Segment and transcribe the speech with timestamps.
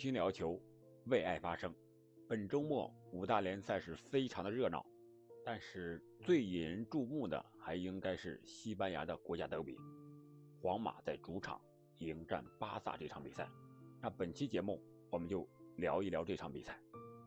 [0.00, 0.58] 心聊球，
[1.08, 1.74] 为爱发声。
[2.26, 4.82] 本周末五大联赛是非常的热闹，
[5.44, 9.76] 但是最引人注目的还应该是西班牙的国家德比，
[10.62, 11.60] 皇马在主场
[11.98, 13.46] 迎战巴萨这场比赛。
[14.00, 16.80] 那本期节目我们就聊一聊这场比赛。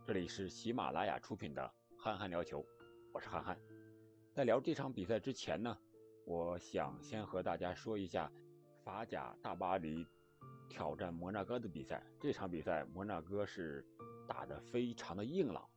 [0.03, 1.61] 这里是喜马拉雅出品的
[2.01, 2.59] 《憨憨聊球》，
[3.13, 3.55] 我是憨憨。
[4.33, 5.77] 在聊这场比赛之前呢，
[6.25, 8.31] 我想先和大家说一下
[8.83, 10.07] 法甲大巴黎。
[10.69, 13.85] 挑战摩纳哥的比赛，这场比赛摩纳哥是
[14.27, 15.67] 打得非常的硬朗，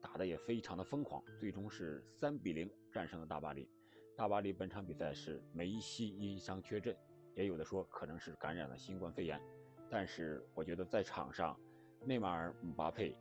[0.00, 3.68] 打得也非常的疯狂，最终是三比零战胜了大巴黎。
[4.16, 6.96] 大巴黎本场比赛是梅西因伤缺阵，
[7.34, 9.40] 也有的说可能是感染了新冠肺炎。
[9.88, 11.58] 但是我觉得在场上，
[12.04, 13.16] 内马尔、姆巴佩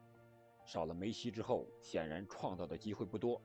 [0.65, 3.41] 少了梅西之后，显然创造的机会不多。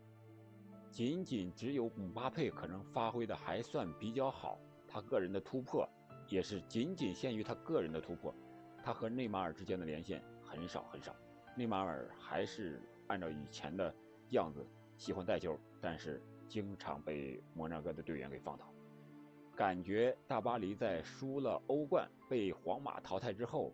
[0.90, 4.58] 仅仅只有姆巴佩可能发挥的还算比较好，
[4.88, 5.86] 他个人的突破。
[6.28, 8.34] 也是仅仅限于他个人的突破，
[8.82, 11.14] 他和内马尔之间的连线很少很少。
[11.56, 13.94] 内马尔还是按照以前的
[14.30, 18.72] 样子喜欢带球，但是经常被摩纳哥的队员给放倒。
[19.54, 23.72] 感觉大巴黎在输了欧冠、被皇马淘汰之后，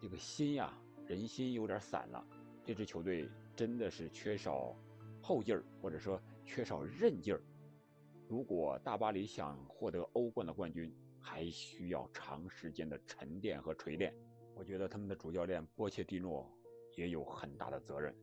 [0.00, 0.72] 这个心呀，
[1.06, 2.24] 人心有点散了。
[2.64, 4.76] 这支球队真的是缺少
[5.20, 7.40] 后劲儿，或者说缺少韧劲儿。
[8.28, 14.14] 如果大巴黎想获得欧冠的冠军，还需要长时间的沉淀和锤炼，
[14.54, 16.50] 我觉得他们的主教练波切蒂诺
[16.96, 18.14] 也有很大的责任。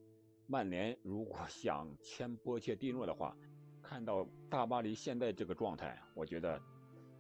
[0.48, 3.36] 曼联如果 想签波切蒂诺的话，
[3.82, 6.62] 看到大巴黎现在这个状态，我觉得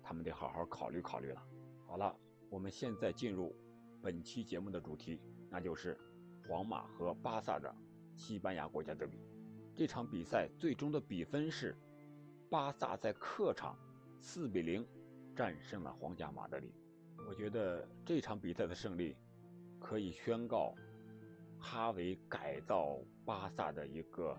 [0.01, 1.41] 他们得好好考虑考虑了。
[1.87, 2.15] 好了，
[2.49, 3.55] 我们现在进入
[4.01, 5.97] 本期节目的主题，那就是
[6.47, 7.75] 皇马和巴萨的
[8.15, 9.19] 西班牙国家德比。
[9.75, 11.77] 这场比赛最终的比分是
[12.49, 13.77] 巴萨在客场
[14.19, 14.85] 四比零。
[15.35, 16.71] 战胜了皇家马德里，
[17.27, 19.17] 我觉得这场比赛的胜利
[19.81, 20.73] 可以宣告
[21.59, 24.37] 哈维改造巴萨的一个，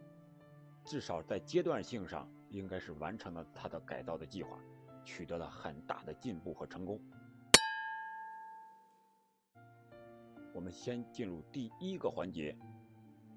[0.87, 4.59] 至少在阶段性上应该是完成了他的改造的计划，
[5.05, 6.99] 取得了很大的进步和成功。
[10.55, 12.57] 我们先进入第一个环节，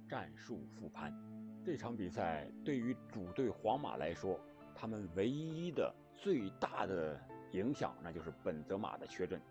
[0.08, 1.14] 战术复盘。
[1.66, 4.40] 这场比赛对于主队皇马来说，
[4.74, 7.20] 他们唯一的最大的。
[7.52, 9.42] 影响那就是本泽马的缺阵。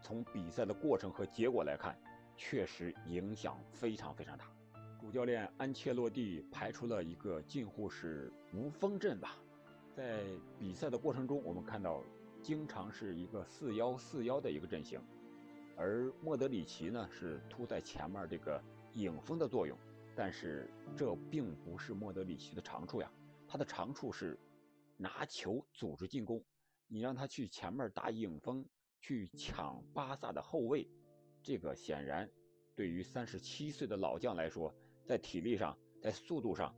[0.00, 1.98] 从比赛的过程和结果来看，
[2.36, 4.44] 确实影响非常非常大。
[5.00, 9.36] 主教练安切洛蒂排出了一个近乎是无锋阵吧。
[9.94, 10.24] 在
[10.58, 12.02] 比赛的过程中，我们看到
[12.42, 15.00] 经常是一个四幺四幺的一个阵型，
[15.76, 18.62] 而莫德里奇呢是突在前面这个
[18.94, 19.76] 影锋的作用。
[20.14, 23.10] 但是这并不是莫德里奇的长处呀，
[23.46, 24.38] 他的长处是
[24.96, 26.42] 拿球组织进攻。
[26.90, 28.64] 你让他去前面打影锋，
[28.98, 30.88] 去抢巴萨的后卫，
[31.42, 32.28] 这个显然
[32.74, 36.74] 对于三十七岁的老将来说，在体力上、在速度上、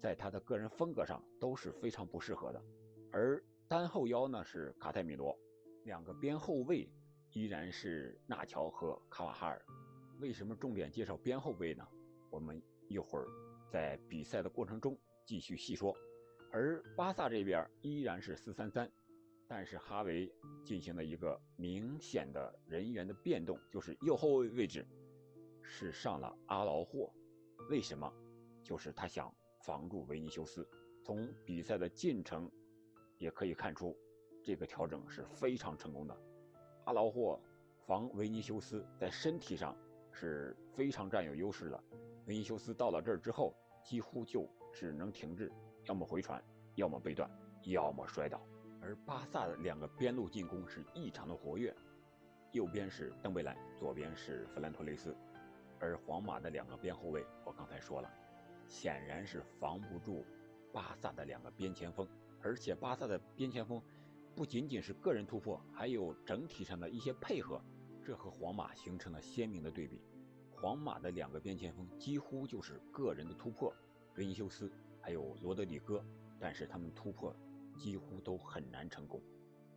[0.00, 2.62] 在他的个人风格上都是非常不适合的。
[3.10, 5.36] 而单后腰呢是卡泰米罗，
[5.84, 6.88] 两个边后卫
[7.32, 9.60] 依然是纳乔和卡瓦哈尔。
[10.20, 11.84] 为什么重点介绍边后卫呢？
[12.30, 13.26] 我们一会儿
[13.72, 15.92] 在比赛的过程中继续细说。
[16.52, 18.88] 而巴萨这边依然是四三三。
[19.54, 20.32] 但是哈维
[20.64, 24.82] 进行了一个明显的人员的变动，就是右后卫位置
[25.60, 27.12] 是上了阿劳霍，
[27.68, 28.10] 为什么？
[28.62, 29.30] 就是他想
[29.60, 30.66] 防住维尼修斯。
[31.04, 32.50] 从比赛的进程
[33.18, 33.94] 也可以看出，
[34.42, 36.18] 这个调整是非常成功的。
[36.86, 37.38] 阿劳霍
[37.86, 39.76] 防维尼修斯在身体上
[40.10, 41.84] 是非常占有优势的，
[42.24, 45.52] 维尼修斯到了这儿之后，几乎就只能停滞，
[45.84, 46.42] 要么回传，
[46.76, 47.30] 要么被断，
[47.64, 48.40] 要么摔倒。
[48.82, 51.72] 而巴萨的两个边路进攻是异常的活跃，
[52.50, 55.16] 右边是登贝莱，左边是弗兰托雷斯，
[55.78, 58.10] 而皇马的两个边后卫，我刚才说了，
[58.66, 60.26] 显然是防不住
[60.72, 62.08] 巴萨的两个边前锋，
[62.42, 63.80] 而且巴萨的边前锋
[64.34, 67.62] 不仅仅是个人突破，还有整体上的一些配合，
[68.04, 70.02] 这和皇马形成了鲜明的对比。
[70.50, 73.72] 皇马的两个边前锋几乎就是个人的突破，
[74.16, 74.68] 维尼修斯
[75.00, 76.04] 还有罗德里戈，
[76.40, 77.32] 但是他们突破。
[77.76, 79.22] 几乎都很难成功。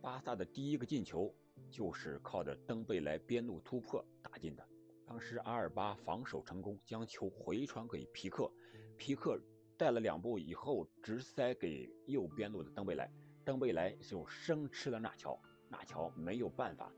[0.00, 1.34] 巴萨的第一个进球
[1.70, 4.66] 就是靠着登贝莱边路突破打进的。
[5.06, 8.50] 当时阿尔巴防守成功，将球回传给皮克，
[8.96, 9.40] 皮克
[9.76, 13.10] 带了两步以后直塞给右边路的登贝莱，
[13.44, 15.38] 登贝莱就生吃了纳乔，
[15.68, 16.92] 纳乔没有办法，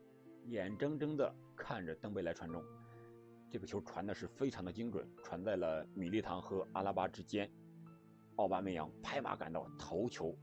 [0.47, 2.63] 眼睁睁地看着登贝莱传中，
[3.51, 7.51] 这个球传的是非常的精准，传在了米利唐和阿拉巴之间，
[8.37, 10.35] 奥巴梅扬拍马赶到头球。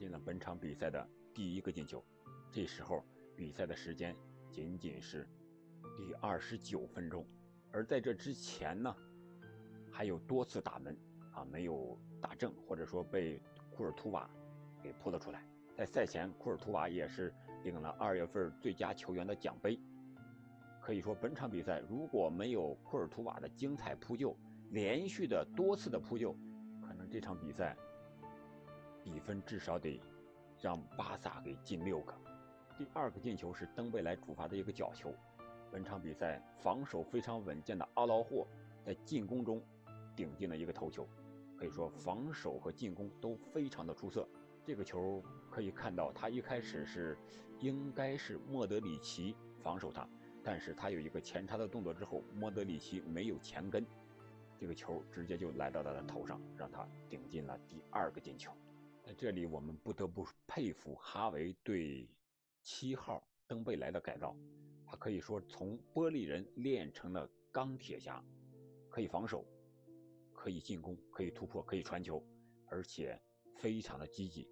[0.00, 2.02] 进了本场比赛的第一个进球，
[2.50, 3.04] 这时候
[3.36, 4.16] 比赛的时间
[4.50, 5.28] 仅仅是
[5.94, 7.22] 第二十九分钟，
[7.70, 8.96] 而在这之前呢，
[9.92, 10.96] 还有多次打门
[11.34, 13.38] 啊没有打正，或者说被
[13.76, 14.30] 库尔图瓦
[14.82, 15.46] 给扑了出来。
[15.76, 17.30] 在赛前，库尔图瓦也是
[17.62, 19.78] 领了二月份最佳球员的奖杯。
[20.80, 24.34] 可以说，本场比赛如果没有库尔图瓦的精彩扑救，
[24.70, 26.34] 连续的多次的扑救，
[26.80, 27.76] 可能这场比赛
[29.02, 30.00] 比分至少得
[30.60, 32.14] 让巴萨给进六个。
[32.78, 35.14] 第二个进球是登贝莱主罚的一个角球。
[35.70, 38.46] 本场比赛防守非常稳健的阿劳霍
[38.84, 39.62] 在进攻中
[40.16, 41.06] 顶进了一个头球，
[41.56, 44.26] 可以说防守和进攻都非常的出色。
[44.64, 47.16] 这个球可以看到，他一开始是
[47.60, 50.08] 应该是莫德里奇防守他，
[50.42, 53.86] 但是他有一个前插的动作之后，莫德里奇没有前跟，
[54.58, 58.50] 这个球直接就来到他的头上，让他顶进了第二个进球。
[59.10, 62.08] 在这里，我们不得不佩服哈维对
[62.62, 64.36] 七号登贝莱的改造，
[64.86, 68.24] 他可以说从玻璃人练成了钢铁侠，
[68.88, 69.44] 可以防守，
[70.32, 72.24] 可以进攻，可以突破，可以传球，
[72.68, 73.20] 而且。
[73.56, 74.48] 非常的积极，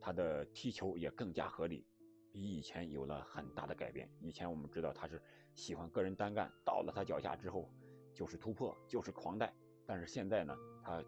[0.00, 1.84] 他的踢球也更加合理，
[2.32, 4.08] 比以前有了很大的改变。
[4.20, 5.20] 以前我们知道他是
[5.54, 7.68] 喜欢个人单干，到了他脚下之后
[8.14, 9.52] 就是突破，就是狂带。
[9.84, 11.04] 但是现在呢，他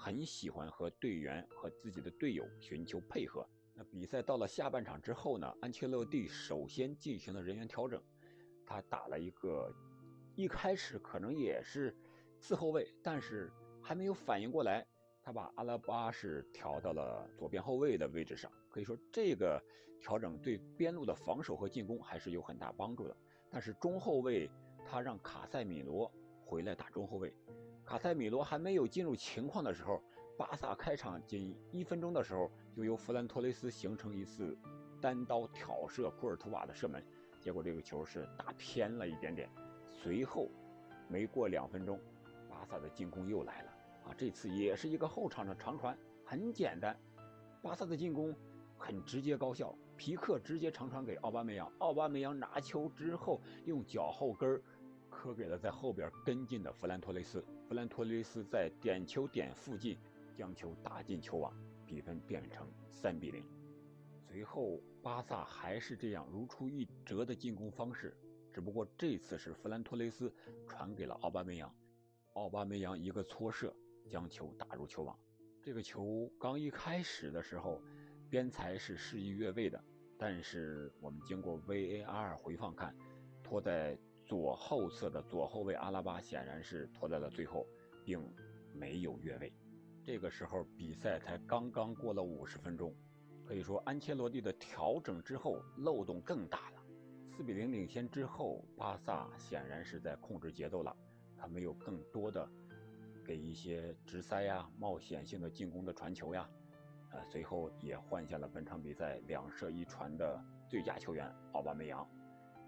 [0.00, 3.44] 很喜欢和队员和自己的队友寻求配合。
[3.74, 8.00] 那比赛到了下半场之后呢，安切洛蒂首先进行了人员调整，
[8.64, 9.74] 他打了一个
[10.36, 11.96] 一开始可能也是
[12.38, 13.52] 四后卫，但是
[13.82, 14.86] 还没有反应过来。
[15.20, 19.62] 他把阿拉巴是调到了左边后卫的位置上，可以说这个
[20.00, 23.14] 调整对边路的防守和进攻还是有很大帮助的。
[23.50, 24.50] 但是中后卫
[24.86, 26.10] 他让卡塞米罗
[26.46, 27.34] 回来打中后卫，
[27.88, 30.02] 卡塞米罗还没有进入情况的时候，
[30.36, 34.54] 巴萨开场仅一分钟的时候就由弗兰托雷斯形成一次
[35.00, 37.02] 单刀挑射库尔图瓦的射门，
[37.40, 39.48] 结果这个球是打偏了一点点。
[39.90, 40.50] 随后
[41.08, 41.98] 没过两分钟，
[42.46, 43.70] 巴萨的进攻又来了。
[44.04, 45.96] 啊，这次也是一个后场的长传，
[46.26, 46.94] 很简单。
[47.62, 48.36] 巴萨的进攻
[48.76, 54.62] 很直接高效，皮克直接长传给奥巴梅扬，奥巴梅扬拿球之后用脚后跟儿
[55.18, 59.98] 磕给了在后边跟进的弗兰托雷斯，弗兰托雷斯在点球点附近
[60.32, 61.52] 将球打进球网，
[61.84, 63.44] 比分变成三比零。
[64.28, 68.16] 随后巴萨还是这样如出一辙的进攻方式，
[68.52, 70.32] 只不过这次是弗兰托雷斯
[70.68, 71.74] 传给了奥巴梅扬，
[72.34, 73.74] 奥巴梅扬一个搓射。
[74.08, 75.14] 将球打入球网，
[75.62, 77.78] 这个球刚一开始的时候，
[78.30, 79.84] 边裁是示意越位的，
[80.16, 82.96] 但是我们经过 VAR 回放看，
[83.44, 87.66] 拖在左后侧的左后卫阿拉巴显然是拖在了最后，
[88.04, 88.22] 并
[88.74, 89.50] 没有越位。
[90.04, 92.94] 这个时候比赛才刚刚过了五十分钟，
[93.46, 96.82] 可以说安切洛蒂的调整之后漏洞更大了。
[97.30, 100.94] 四比零领先之后，巴萨显然是在控制节奏了，
[101.34, 102.46] 他没有更多的。
[103.24, 106.48] 给一些直塞呀、冒险性的进攻的传球呀，
[107.12, 112.08] 呃，随后也换下了本场比赛两射一传的最佳球员奥巴梅扬，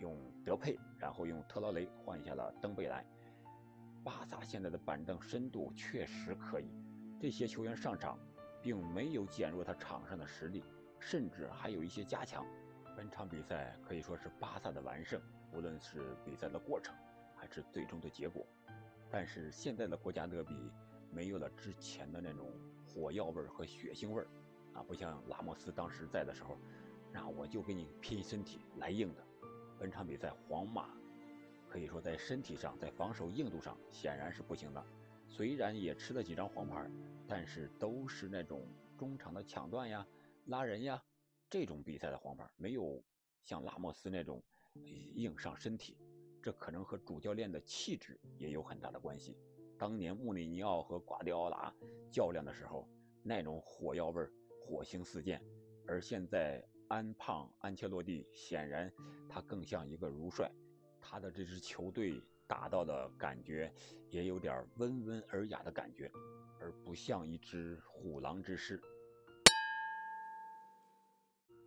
[0.00, 3.06] 用德佩，然后用特劳雷换下了登贝莱。
[4.02, 6.64] 巴萨现在的板凳深度确实可以，
[7.20, 8.18] 这些球员上场
[8.62, 10.64] 并没有减弱他场上的实力，
[10.98, 12.44] 甚至还有一些加强。
[12.96, 15.20] 本场比赛可以说是巴萨的完胜，
[15.52, 16.94] 无论是比赛的过程，
[17.36, 18.46] 还是最终的结果。
[19.10, 20.54] 但是现在的国家德比
[21.10, 22.50] 没有了之前的那种
[22.86, 24.26] 火药味儿和血腥味儿，
[24.72, 26.56] 啊，不像拉莫斯当时在的时候，
[27.12, 29.22] 那我就给你拼身体来硬的。
[29.80, 30.90] 本场比赛皇马
[31.66, 34.86] 可以说在身体上、在防守硬度上显然是不行的。
[35.26, 36.86] 虽然也吃了几张黄牌，
[37.26, 38.68] 但是都是那种
[38.98, 40.06] 中场的抢断呀、
[40.44, 41.02] 拉人呀
[41.48, 43.02] 这种比赛的黄牌，没有
[43.42, 44.42] 像拉莫斯那种
[45.14, 45.96] 硬上身体。
[46.42, 49.34] 这可能和主教练的气质也有很大的关系。
[49.78, 51.74] 当年穆里尼奥和瓜迪奥拉
[52.12, 52.86] 较量的时候，
[53.22, 55.40] 那种火药味儿、火星四溅；
[55.86, 58.92] 而现在安胖安切洛蒂显然
[59.28, 60.50] 他更像一个儒帅，
[61.00, 63.72] 他的这支球队打到的感觉
[64.08, 66.10] 也有点温文尔雅的感觉，
[66.58, 68.80] 而不像一只虎狼之师。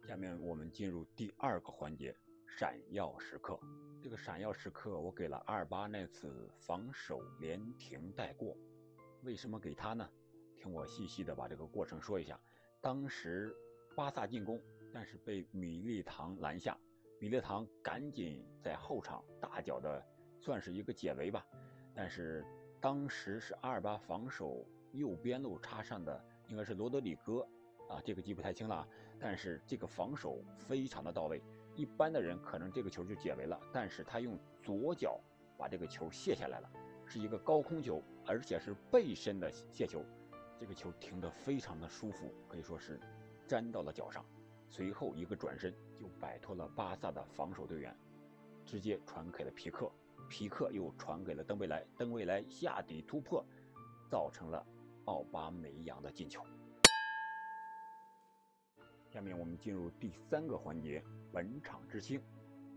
[0.06, 2.14] 下面我们进入第二个环节。
[2.56, 3.60] 闪耀时刻，
[4.00, 8.56] 这个闪耀时刻我给了阿尔巴那次防守连停带过，
[9.24, 10.08] 为什么给他呢？
[10.56, 12.40] 听我细细的把这个过程说一下。
[12.80, 13.56] 当时
[13.96, 14.62] 巴萨进攻，
[14.94, 16.78] 但是被米利唐拦下，
[17.20, 20.06] 米利唐赶紧在后场大脚的
[20.40, 21.44] 算是一个解围吧。
[21.96, 22.46] 但是
[22.80, 27.42] 当时是阿尔巴防守右边路插上的，应该是罗德里戈
[27.90, 28.88] 啊，这个记不太清了。
[29.20, 31.42] 但是这个防守非常的到位。
[31.76, 35.20] 一般的人可能这个球就解围了，但是他用左脚
[35.58, 36.72] 把这个球卸下来了，
[37.08, 40.06] 是一个高空球，而且是背身的卸球，
[40.60, 43.00] 这个球停得非常的舒服，可以说是
[43.48, 44.24] 粘到了脚上。
[44.74, 47.96] 随后一个转身就摆脱了巴萨的防守队员，
[48.66, 49.88] 直接传给了皮克，
[50.28, 53.46] 皮克又传给了登贝莱，登贝莱下底突破，
[54.10, 54.66] 造成了
[55.06, 56.44] 奥巴梅扬的进球。
[59.12, 62.20] 下面我们进入第三个环节，本场之星。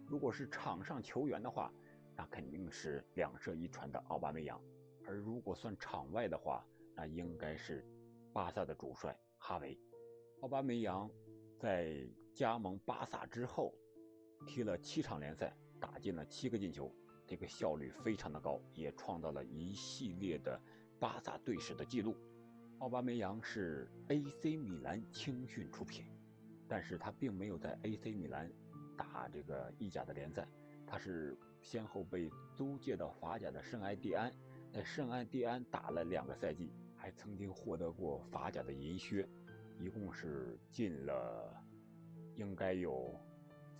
[0.06, 1.72] 如果是场上球员的话，
[2.14, 4.60] 那肯定是两射一传的奥巴梅扬；
[5.06, 6.62] 而如果算场外的话，
[6.94, 7.82] 那应该是
[8.34, 9.80] 巴萨的主帅哈维。
[10.42, 11.10] 奥巴梅扬
[11.58, 13.74] 在加盟巴萨之后，
[14.46, 16.92] 踢了七场联赛，打进了七个进球，
[17.26, 20.60] 这个效率非常的高，也创造了一系列的
[20.98, 22.16] 巴萨队史的记录。
[22.78, 26.04] 奥巴梅扬是 AC 米兰青训出品。
[26.68, 28.50] 但是他并没有在 AC 米兰
[28.96, 30.48] 打这个意甲的联赛，
[30.84, 34.32] 他是先后被租借到法甲的圣埃蒂安，
[34.72, 39.24] 在圣埃蒂安打了两个赛季，还曾经获得过法甲的银靴，
[39.78, 41.62] 一共是进了
[42.34, 43.14] 应该有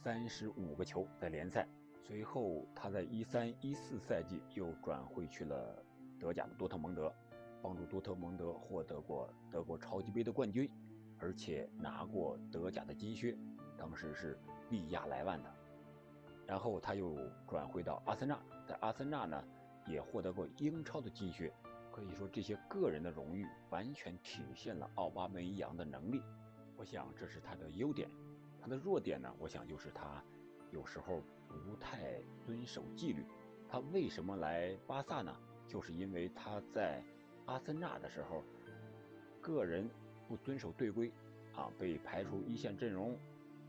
[0.03, 1.67] 三十五个球在联赛。
[2.05, 5.83] 随后他在一三一四赛季又转会去了
[6.19, 7.13] 德甲的多特蒙德，
[7.61, 10.71] 帮助多特蒙德获得过德国超级杯的冠军。
[11.19, 13.35] 而且拿过德甲的金靴，
[13.79, 14.39] 当时是
[14.69, 15.51] 利亚莱万的。
[16.47, 17.17] 然后他又
[17.49, 18.39] 转回到阿森纳，
[18.69, 19.43] 在阿森纳呢
[19.87, 21.51] 也获得过英超的金靴。
[21.97, 26.23] 可以说这些个人的荣誉完全体现了奥巴梅扬的能力。
[26.77, 28.07] 我想这是他的优点，
[28.61, 30.23] 他的弱点呢，我想就是他
[30.71, 33.25] 有时候不太遵守纪律。
[33.67, 35.35] 他为什么来巴萨呢？
[35.67, 37.03] 就是因为他在
[37.47, 38.45] 阿森纳的时候，
[39.41, 39.89] 个人。
[40.29, 41.13] 不遵守队规，
[41.55, 43.17] 啊，被排除一线阵容，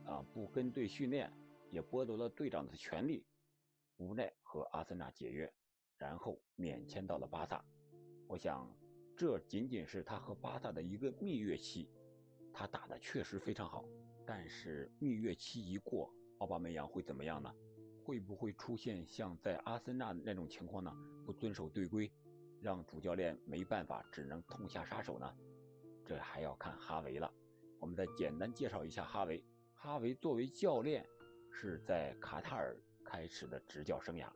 [0.08, 1.32] 啊，不跟队训练，
[1.70, 3.24] 也剥夺了队长的权利，
[3.98, 5.54] 无奈和阿森纳解约，
[6.00, 7.64] 然后免签到了巴萨。
[8.28, 8.70] 我想，
[9.16, 11.90] 这仅仅是他和巴萨的一个蜜月期，
[12.54, 13.86] 他打的确实非常好。
[14.26, 17.50] 但是蜜月期一过，奥巴梅扬会怎么样呢？
[18.04, 20.94] 会不会出现像在阿森纳那种情况呢？
[21.26, 22.12] 不遵守队规，
[22.62, 25.34] 让主教练没办法，只能痛下杀手呢？
[26.06, 27.34] 这还要看哈维了。
[27.80, 29.42] 我们再简单介绍一下哈维。
[29.74, 31.08] 哈维作为教练，
[31.52, 34.30] 是在卡塔尔开始的执教生涯，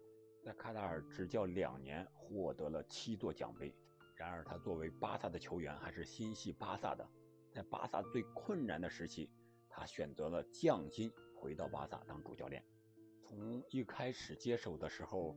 [0.44, 3.74] 在卡塔尔执教两年，获得了七座奖杯。
[4.22, 7.04] 然而，他作为巴萨的球员，还是心系巴萨的。
[7.52, 9.28] 在巴萨最困难的时期，
[9.68, 12.64] 他选择了降薪回到巴萨当主教练。
[13.24, 15.36] 从一开始接手的时候，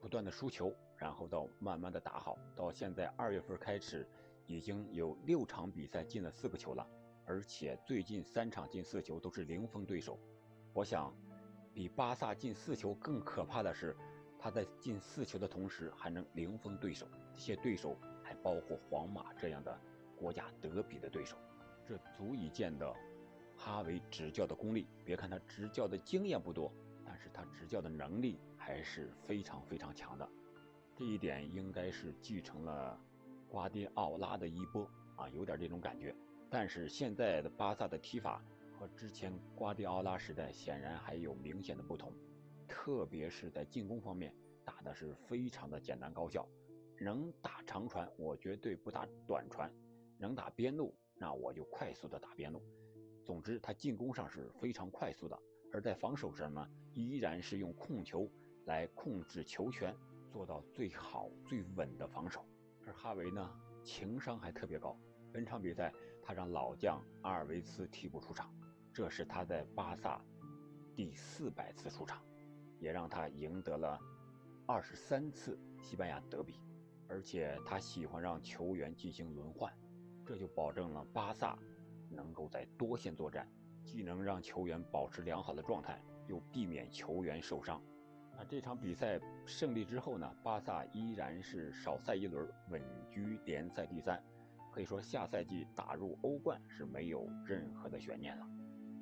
[0.00, 4.04] 不断的输球，然后到慢慢的打好，到现在二月份开始。
[4.48, 6.84] 已经有六场比赛进了四个球了，
[7.26, 10.18] 而且最近三场进四球都是零封对手。
[10.72, 11.14] 我想，
[11.72, 13.94] 比巴萨进四球更可怕的是，
[14.38, 17.06] 他在进四球的同时还能零封对手。
[17.38, 19.80] 这些对手还包括皇马这样的
[20.16, 21.36] 国家德比的对手，
[21.86, 22.92] 这足以见得
[23.56, 24.88] 哈维执教的功力。
[25.04, 26.72] 别看他执教的经验不多，
[27.06, 30.28] 但是他执教的能力还是非常非常强的。
[30.96, 32.98] 这一点应该是继承了。
[33.48, 36.12] 瓜迪奥拉的衣钵啊，有点这种感觉。
[36.50, 38.42] 但是现在的巴萨的踢法
[38.76, 42.12] 和之前瓜迪奥拉时代显然还有明显的不同，
[42.66, 46.44] 特别是在进攻方面打的是非常的简单高效。
[47.00, 49.70] 能打长传，我绝对不打短传；
[50.18, 52.62] 能打边路，那我就快速的打边路。
[53.24, 55.38] 总之，他进攻上是非常快速的，
[55.72, 58.30] 而在防守上呢，依然是用控球
[58.64, 59.94] 来控制球权，
[60.30, 62.44] 做到最好最稳的防守。
[62.86, 64.98] 而哈维呢，情商还特别高。
[65.32, 68.50] 本场比赛，他让老将阿尔维斯替补出场，
[68.92, 70.24] 这是他在巴萨
[70.96, 72.24] 第四百次出场，
[72.80, 74.00] 也让他赢得了
[74.66, 76.58] 二十三次西班牙德比。
[77.08, 79.72] 而且他喜欢让球员进行轮换，
[80.26, 81.58] 这就保证了巴萨
[82.10, 83.48] 能够在多线作战，
[83.84, 87.82] 既能让球员保持良好的状态，又避免球员受伤。
[88.36, 90.32] 那这场比赛胜利之后呢？
[90.44, 94.22] 巴萨依然是少赛一轮，稳居联赛第三。
[94.70, 98.46] 可以说，下赛季打入欧冠是没有任何的悬念了。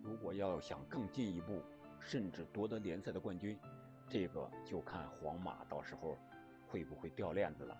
[0.02, 1.60] 如果要想更进一步，
[2.00, 3.58] 甚至夺得联赛的冠军，
[4.08, 6.16] 这个就看皇马到时候
[6.66, 7.76] 会不会掉链子了。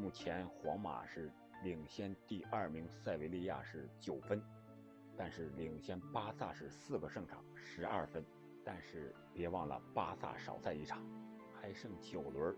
[0.00, 1.30] 目前皇马是
[1.62, 4.42] 领先第二名塞维利亚是九分，
[5.14, 8.24] 但是领先巴萨是四个胜场十二分。
[8.64, 11.04] 但是别忘了，巴萨少赛一场，
[11.52, 12.56] 还剩九轮，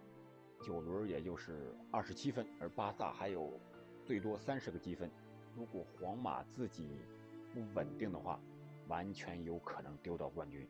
[0.60, 3.58] 九轮也就是二十七分，而巴萨还有
[4.04, 5.10] 最多三十个积分。
[5.56, 7.00] 如果皇马自己
[7.52, 8.38] 不稳定的话，
[8.86, 10.68] 完全有可能丢到冠军，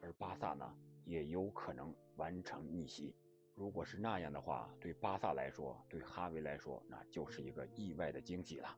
[0.00, 0.72] 而巴萨呢，
[1.04, 3.12] 也有可能完成逆袭。
[3.56, 8.68] 如果是那样的话，对巴萨来说，对哈维来说，那就是一个意外的惊喜了。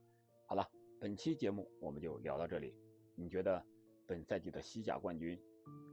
[0.46, 0.64] 好了，
[1.00, 2.72] 本期节目我们就聊到这里。
[3.16, 3.60] 你觉得
[4.06, 5.36] 本赛季的西甲冠军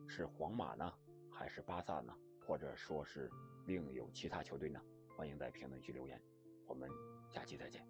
[0.08, 0.94] 是皇马呢，
[1.32, 2.16] 还是巴萨呢？
[2.46, 3.28] 或者说是
[3.66, 4.80] 另有其他球队呢？
[5.18, 6.22] 欢迎在评论区留言。
[6.68, 6.88] 我们
[7.28, 7.84] 下期再见。